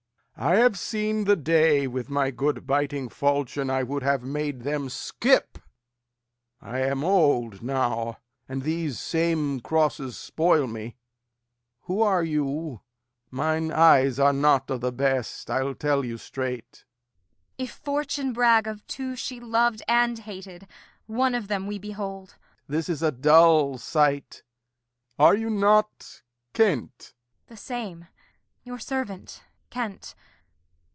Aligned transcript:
I 0.37 0.55
have 0.55 0.79
seen 0.79 1.25
the 1.25 1.35
day, 1.35 1.85
with 1.85 2.09
my 2.09 2.31
good 2.31 2.65
biting 2.65 3.09
falchion 3.09 3.69
I 3.69 3.83
would 3.83 4.01
have 4.01 4.23
made 4.23 4.61
them 4.61 4.89
skip. 4.89 5.59
I 6.59 6.79
am 6.79 7.03
old 7.03 7.61
now, 7.61 8.17
And 8.49 8.63
these 8.63 8.99
same 8.99 9.59
crosses 9.59 10.17
spoil 10.17 10.65
me. 10.65 10.95
Who 11.81 12.01
are 12.01 12.23
you? 12.23 12.81
Mine 13.29 13.71
eyes 13.71 14.17
are 14.17 14.33
not 14.33 14.71
o' 14.71 14.79
th' 14.79 14.97
best. 14.97 15.51
I'll 15.51 15.75
tell 15.75 16.03
you 16.03 16.17
straight. 16.17 16.71
Kent. 16.71 17.69
If 17.69 17.71
fortune 17.73 18.33
brag 18.33 18.65
of 18.65 18.87
two 18.87 19.15
she 19.15 19.39
lov'd 19.39 19.83
and 19.87 20.17
hated, 20.17 20.67
One 21.05 21.35
of 21.35 21.49
them 21.49 21.67
we 21.67 21.77
behold. 21.77 22.33
Lear. 22.67 22.81
This' 22.81 23.03
a 23.03 23.11
dull 23.11 23.77
sight. 23.77 24.41
Are 25.19 25.35
you 25.35 25.51
not 25.51 26.23
Kent? 26.53 27.13
Kent. 27.13 27.13
The 27.45 27.57
same 27.57 28.07
Your 28.63 28.79
servant 28.79 29.43
Kent. 29.69 30.15